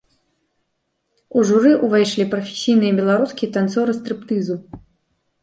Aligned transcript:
У 1.39 1.43
журы 1.49 1.73
ўвайшлі 1.85 2.25
прафесійныя 2.33 2.97
беларускія 3.01 3.53
танцоры 3.59 3.91
стрыптызу. 4.01 4.55